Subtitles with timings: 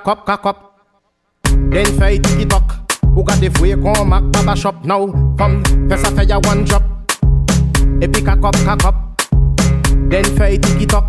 [0.00, 0.56] kakop kakop.
[1.70, 2.72] Den fè yi tikitok
[3.16, 4.84] Ou gade fwe kon mak baba shop.
[4.84, 6.82] Nou Fom fè sa fè ya one drop
[8.00, 8.94] Epi kakop kakop.
[10.10, 11.04] Den fè yi tikitok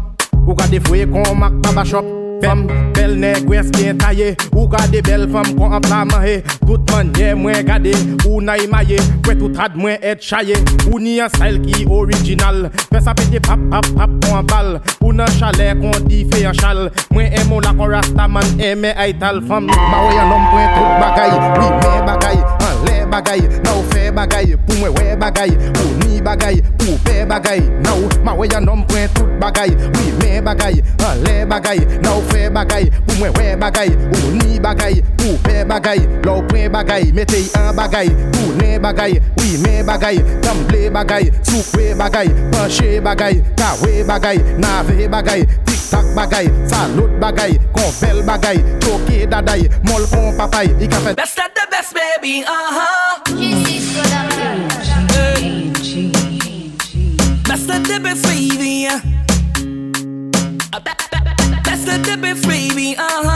[0.48, 2.06] Ou gade fwe kon mak baba shop.
[2.42, 2.66] Fem
[2.96, 7.36] bel neg wes gen taye Ou gade bel fem kon an pla mahe Tout manye
[7.38, 7.94] mwen gade
[8.26, 10.58] Ou na imaye Kwe tout rad mwen et chaye
[10.90, 14.74] Ou ni an style ki orijinal Fes apete pap pap pap kon an bal.
[15.12, 16.80] Ou nan chalet kon di fe yon chal.
[17.12, 19.68] Mwen emon la kon rastaman eme aital Fam.
[19.68, 22.61] Nou ba wey an om pwen tout bagay Oui men bagay.
[23.12, 28.10] bagay, nou fe bagay Pou mwen we bagay, pou ni bagay Pou pe bagay, nou
[28.26, 32.48] ma we yanom pwen tout bagay wi Oui men bagay, an le bagay Nou fe
[32.50, 37.52] bagay, pou mwen we bagay Pou ni bagay, pou pe bagay Lou pwen bagay, metey
[37.60, 43.44] an bagay Pou ne bagay, wi oui men bagay Tamble bagay, soukwe bagay Panche bagay,
[43.60, 50.32] kawe bagay Nave bagay, tik tak bagay Salot bagay, konfel bagay Toke daday, mol kon
[50.40, 53.28] papay I ka fè That's not the best baby, uh-huh.
[57.52, 58.88] That's not the best baby
[61.68, 63.31] Best of the best, baby, uh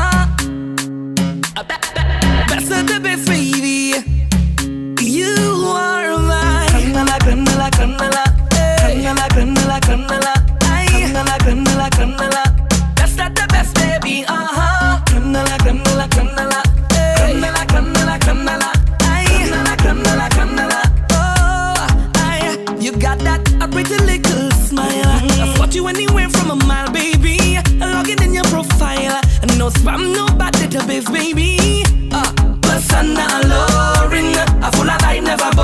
[29.80, 31.84] spam, no bad database, baby.
[32.12, 32.32] Uh,
[32.62, 34.36] persona alluring.
[34.64, 35.54] I full of light, never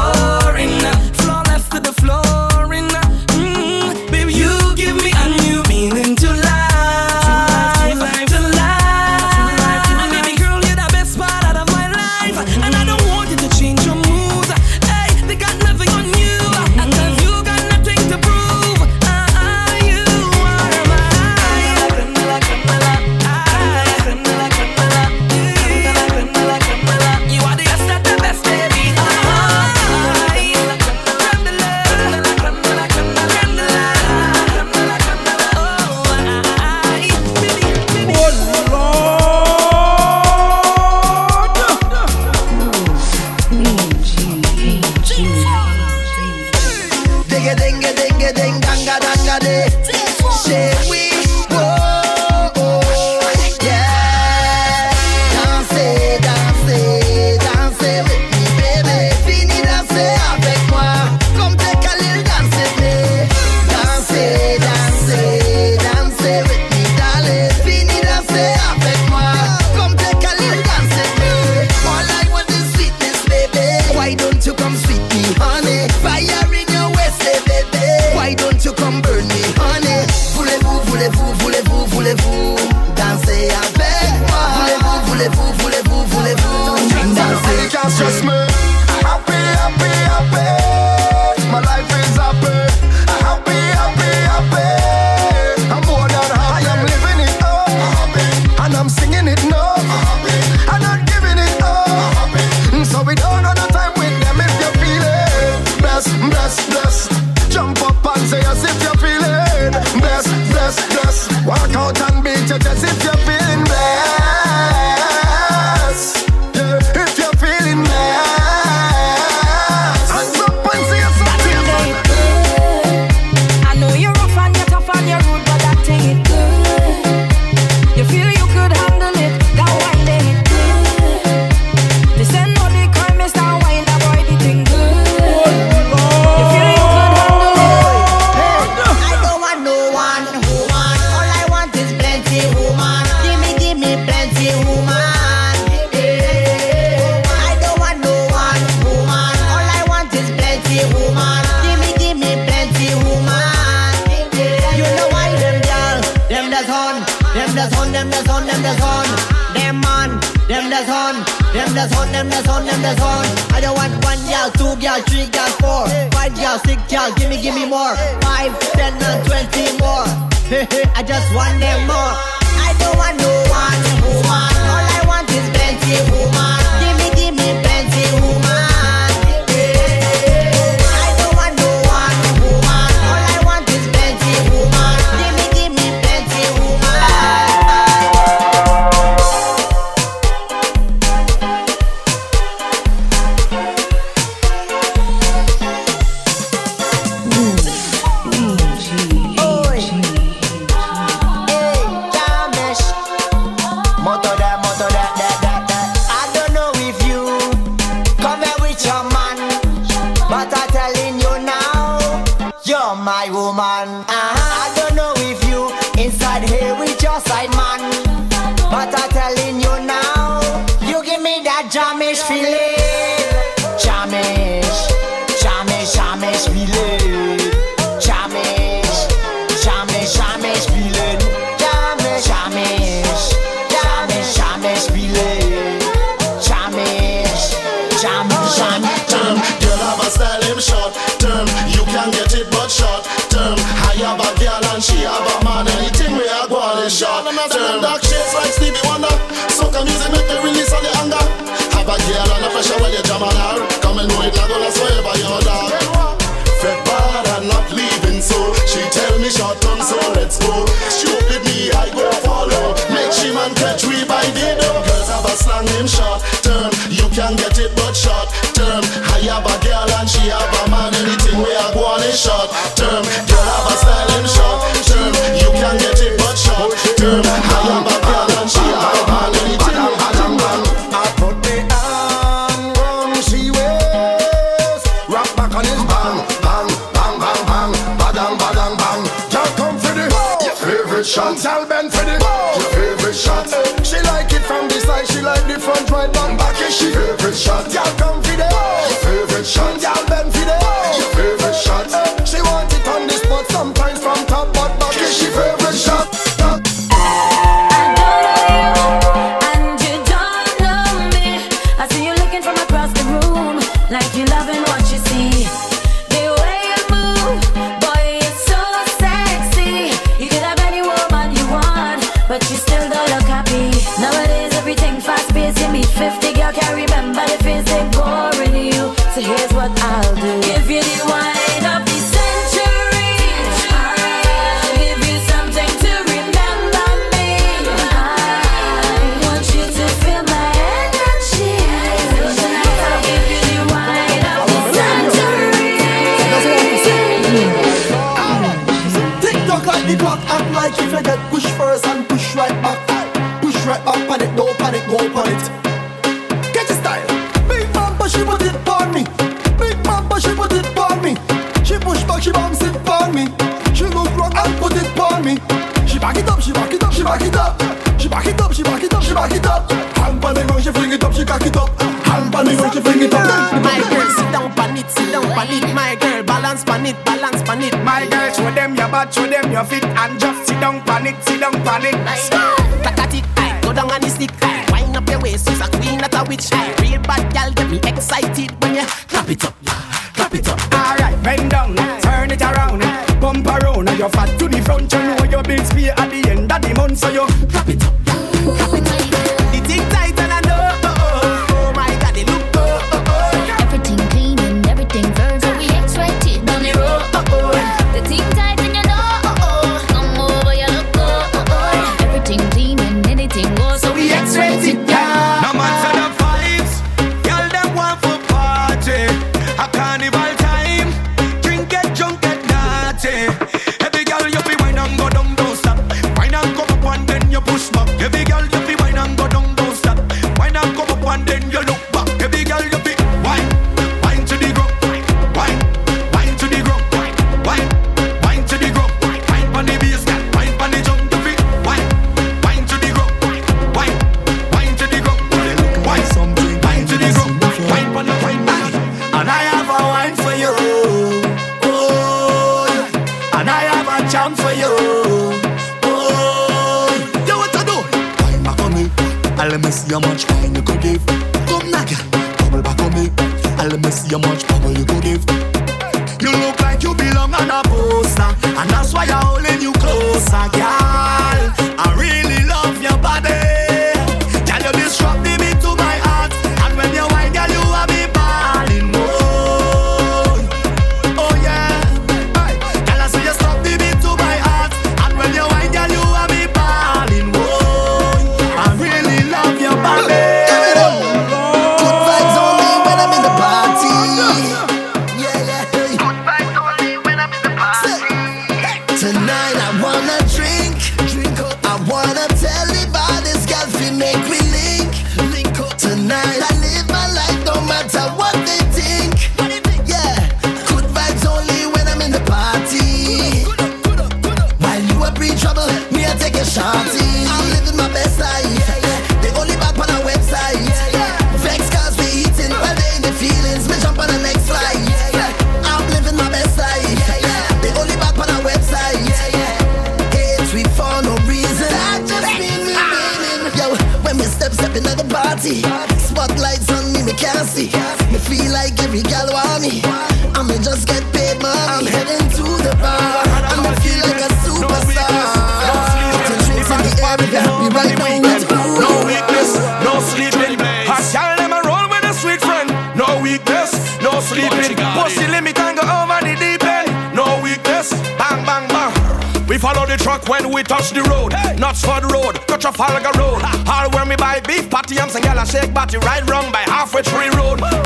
[560.02, 561.34] truck when we touch the road.
[561.34, 561.56] Hey.
[561.56, 563.42] Knutsford Road, to Trafalgar Road.
[563.42, 563.84] Ha.
[563.84, 567.04] All where me buy beef patty, I'm saying, I shake batty right wrong by halfway
[567.04, 567.62] tree road.
[567.62, 567.81] Woo.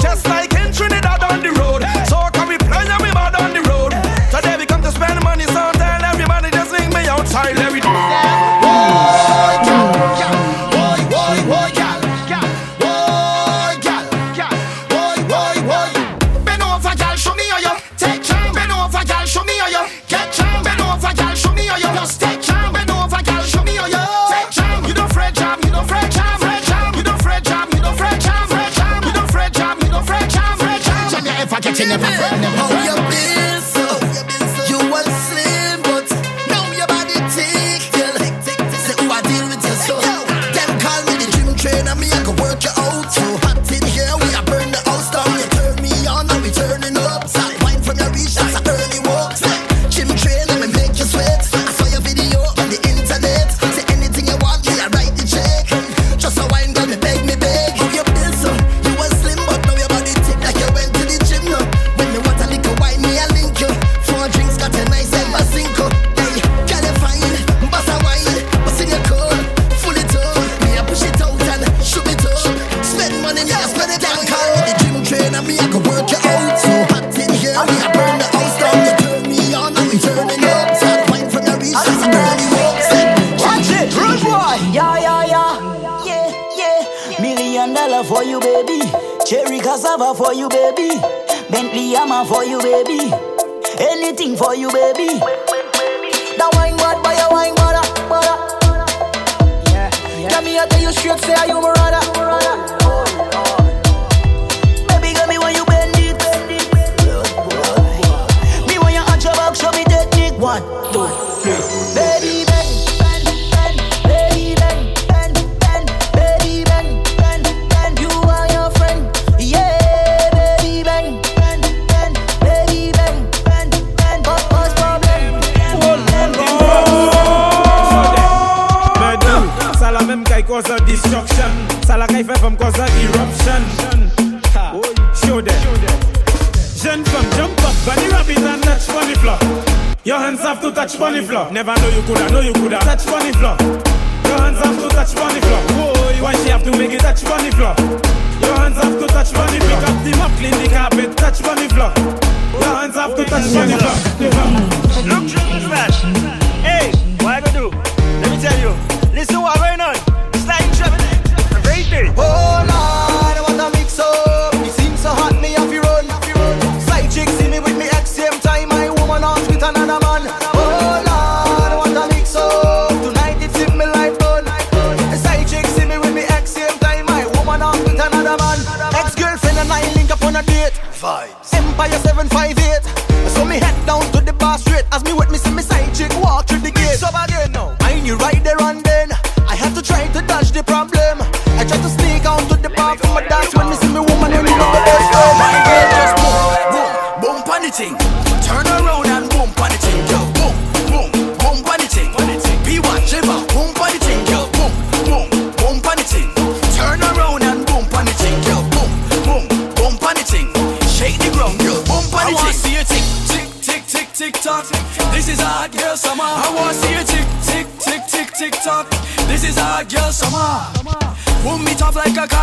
[184.56, 186.98] pass straight as me with me see me side chick walk through the gate.
[186.98, 187.76] So again now.
[187.82, 189.12] I ain't knew right there and then
[189.48, 191.25] I had to try to dodge the problem.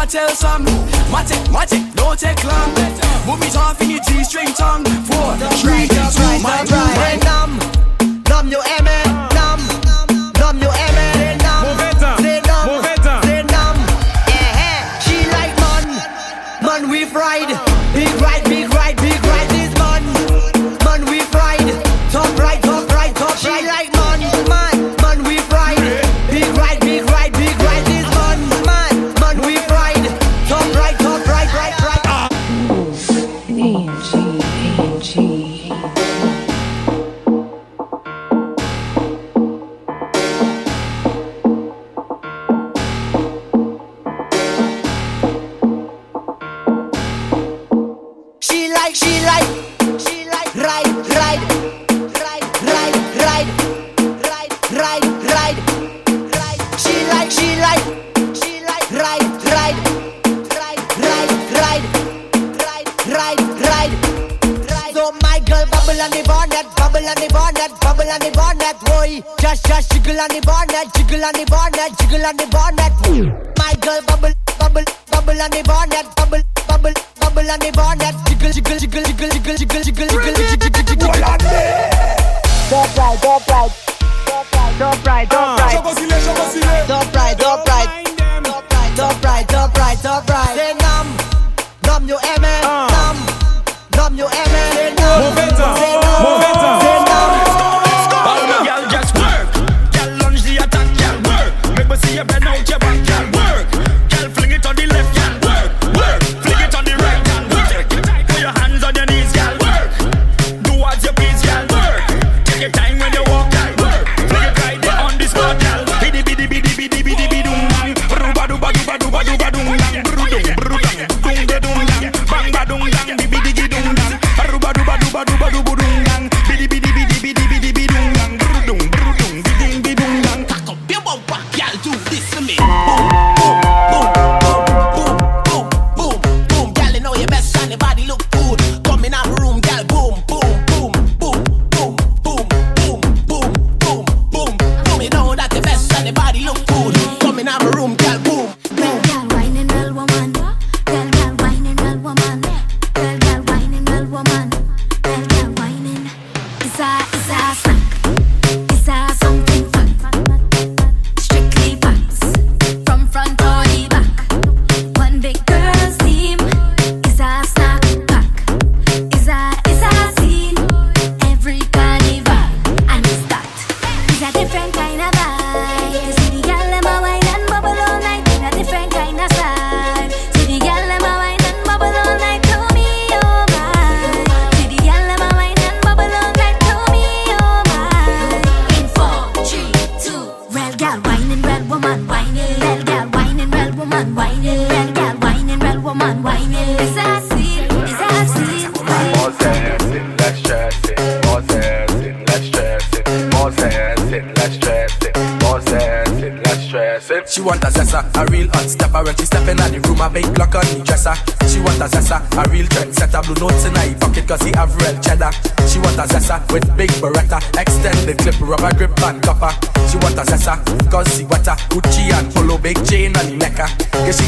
[0.03, 0.65] I tell some
[1.15, 2.75] Mate, mate, don't take long.
[3.25, 4.83] Move me off in your G-string tongue.
[5.07, 7.22] Four, three, two, one, one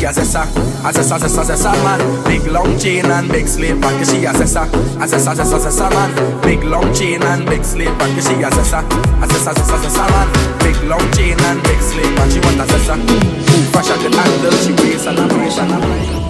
[0.05, 0.43] she a sessa,
[0.85, 1.99] a sessa, sessa, sessa man.
[2.25, 4.65] Big long chain and big slave back, she a sessa,
[5.01, 6.41] a sessa, sessa, sessa man.
[6.43, 10.29] Big long chain and big slave back, she a sessa, a sessa, sessa, sessa man.
[10.59, 12.97] Big long chain and big slave back, she want a sessa.
[13.73, 16.24] Fresh at the handle, she wears and a fresh and a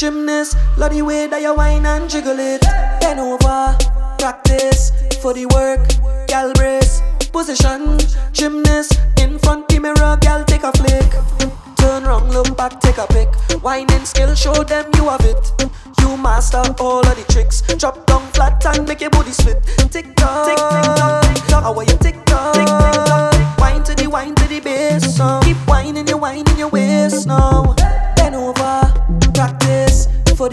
[0.00, 2.79] Gymnast, love the way that you whine and jiggle it.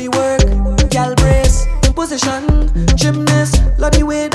[0.09, 1.65] work, gal brace,
[1.95, 4.29] position, gymnast, love the way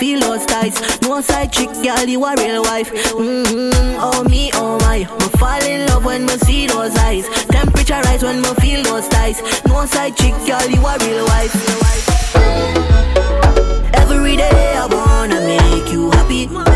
[0.00, 1.00] feel those tights.
[1.02, 2.90] No side chick, girl, you a real wife.
[3.12, 3.98] Mm-hmm.
[4.00, 7.28] Oh me, oh my, we fall in love when we see those eyes.
[7.48, 9.42] Temperature rise when we feel those ties.
[9.66, 11.54] No side chick, girl, you a real wife.
[13.92, 16.69] Every day I wanna make you happy.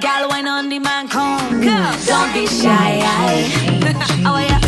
[0.00, 1.60] Gal, wine on the man, come.
[1.60, 3.00] Don't be shy.
[4.26, 4.63] oh, yeah.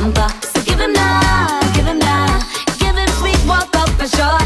[0.00, 0.30] bumper.
[0.54, 2.38] So give him now, give him now,
[2.78, 4.42] give him sweet walk up for sure.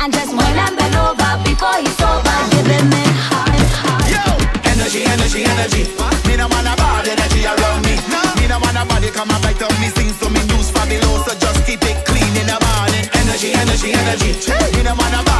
[0.00, 4.04] And just when I'm over before he's sober, give him it hard, hard.
[4.12, 4.22] Yo,
[4.68, 5.82] energy, energy, energy.
[5.96, 6.12] Huh?
[6.28, 7.94] Me no want a bad energy around me.
[8.12, 8.20] No.
[8.36, 11.24] Me no want a body come and bite on me sing so me news fabulous.
[11.24, 13.06] So just keep it clean in the morning.
[13.16, 14.30] Energy, energy, energy.
[14.44, 14.76] Hey.
[14.76, 15.31] Me no want a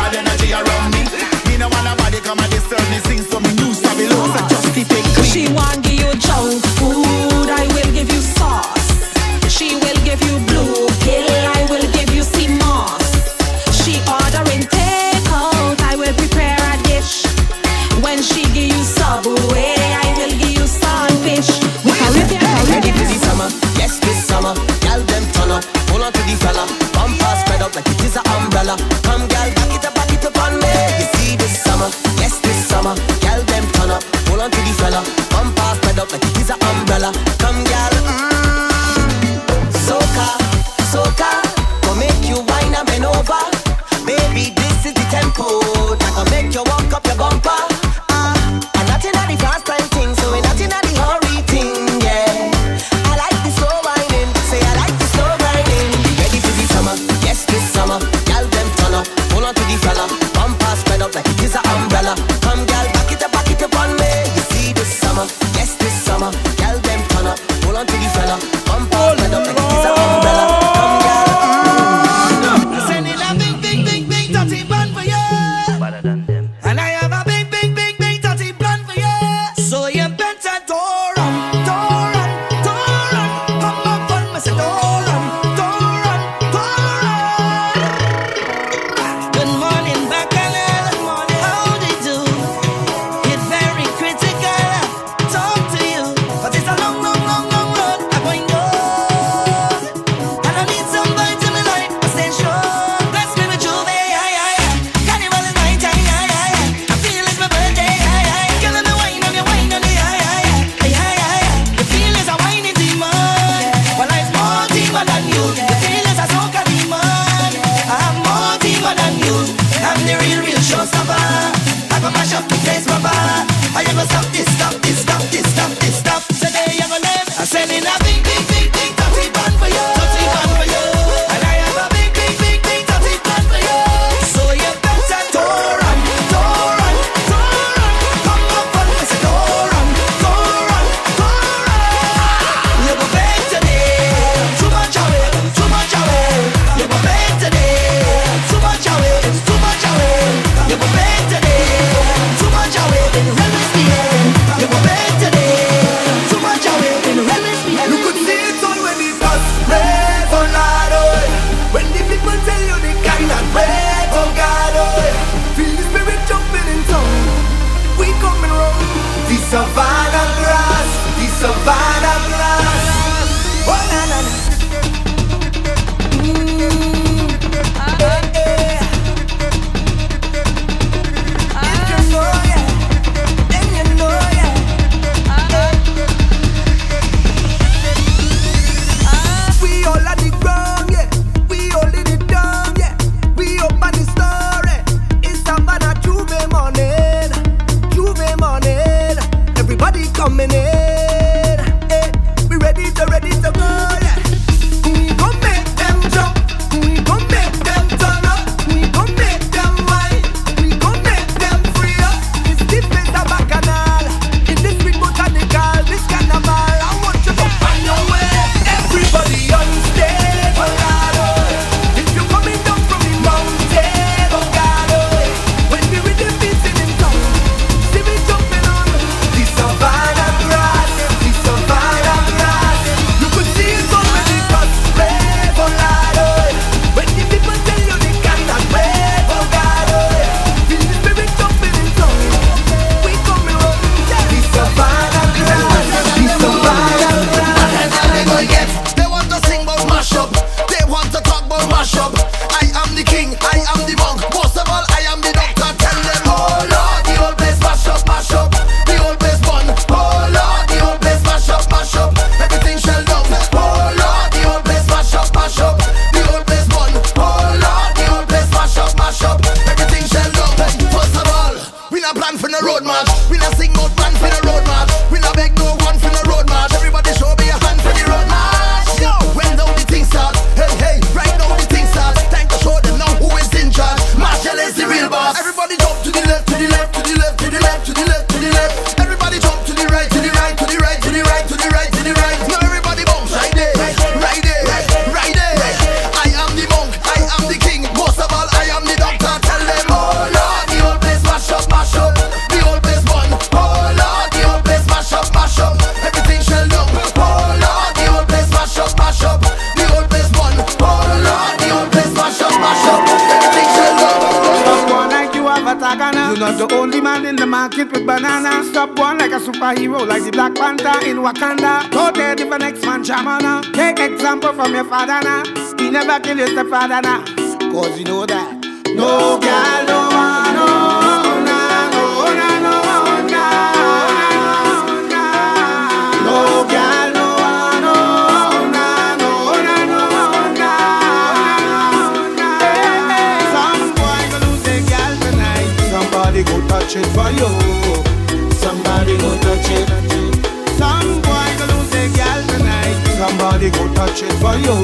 [353.33, 354.77] Somebody go touch it for you,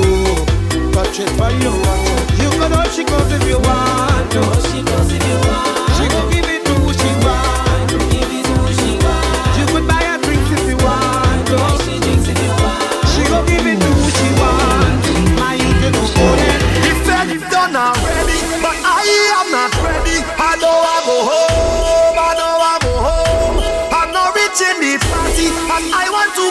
[0.91, 1.71] touch it for you.
[2.43, 4.41] You can all she goes if you want to.
[4.71, 5.91] She goes if you want.
[5.97, 6.58] She go give it.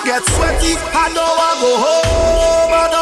[0.07, 2.96] Get sweaty, I know I go home.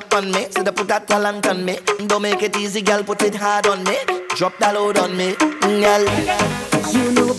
[0.00, 0.46] up on me.
[0.50, 1.78] say the put that talent on me.
[2.06, 3.02] Don't make it easy, girl.
[3.02, 3.96] Put it hard on me.
[4.36, 5.34] Drop that load on me,
[5.82, 6.04] girl.
[6.94, 7.29] You know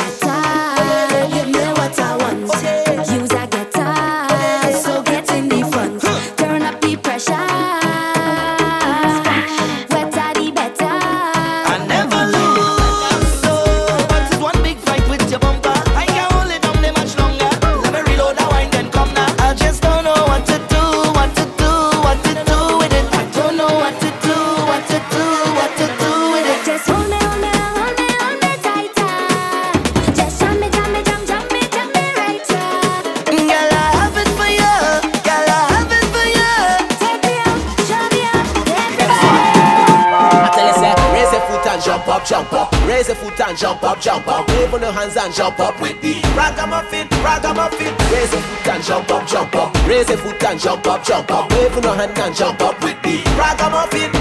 [45.02, 47.94] hands and jump up with the ragamuffin, ragamuffin.
[48.12, 49.88] Raise your foot and jump up, jump up.
[49.88, 51.52] Raise your foot and jump up, jump up.
[51.52, 54.21] Wave your hand and jump up with the ragamuffin.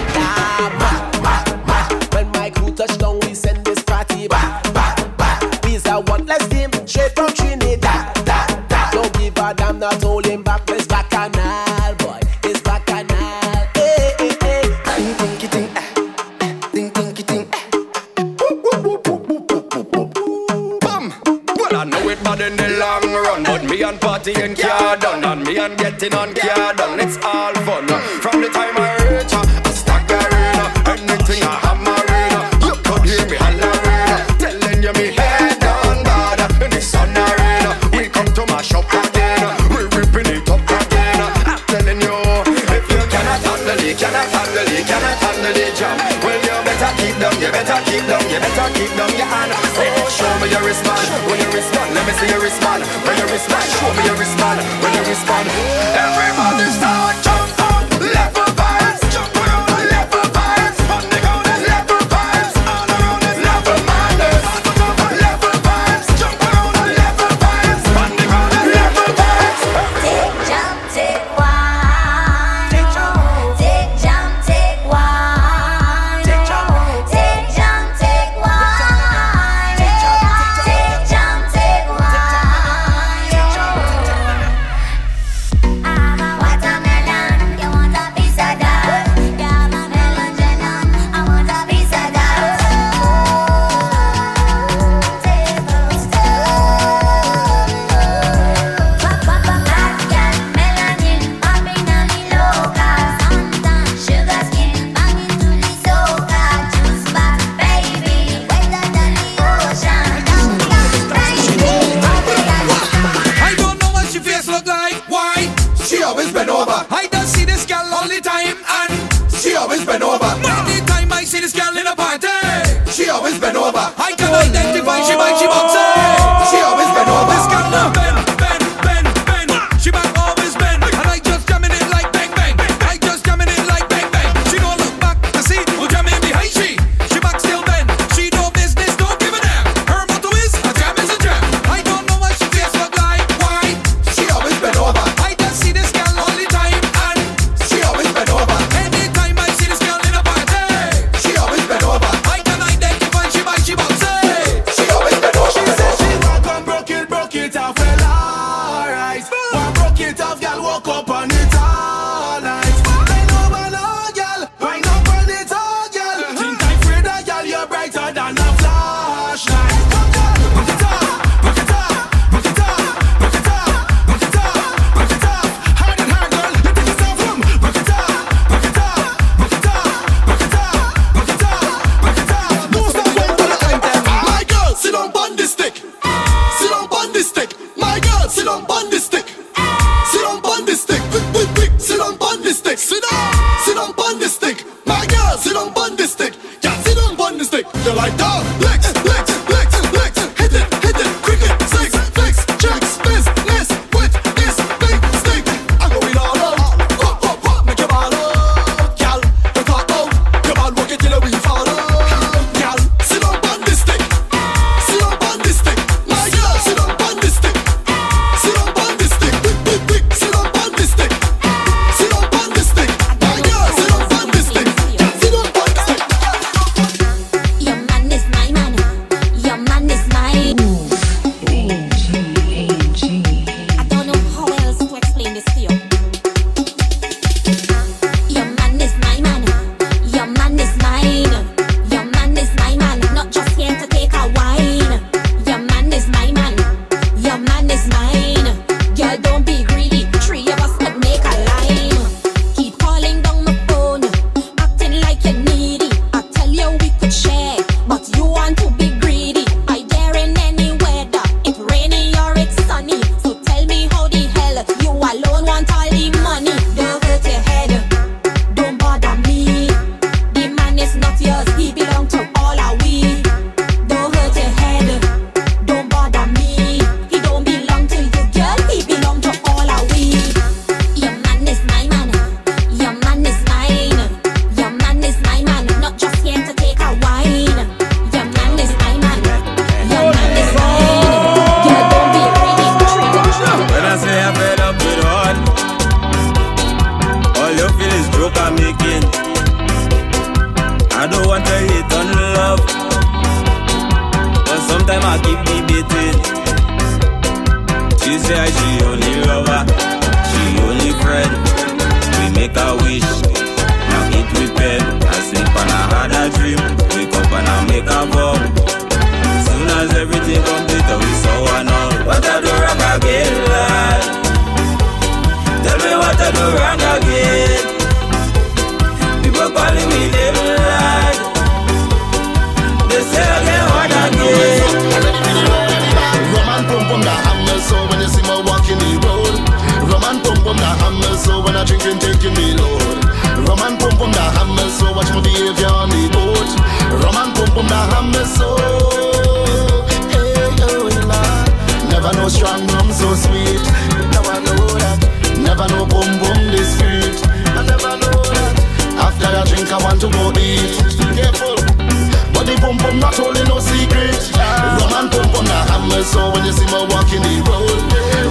[363.01, 364.21] Not holding no secret.
[364.37, 367.81] Rum and pump on the hammer, so when you see me walking the road,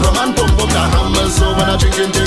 [0.06, 2.19] rum and pump on the hammer, so when I drink into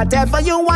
[0.00, 0.69] whatever you want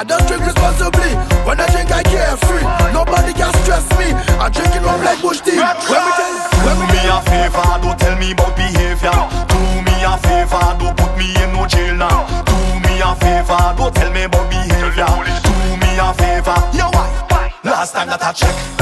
[0.00, 1.12] I don't drink responsibly.
[1.44, 2.64] When I drink, I carefree.
[2.90, 4.08] Nobody can stress me.
[4.40, 5.60] I drink it up like bush tea.
[5.60, 6.32] When me tell,
[6.64, 9.12] when me, me a favor, don't tell me about behavior.
[9.44, 12.24] Do me a favor, don't put me in no jail now.
[12.48, 15.12] Do me a favor, don't tell me about behavior.
[15.44, 17.52] Do me a favor, yo why?
[17.62, 18.79] Last time that I checked.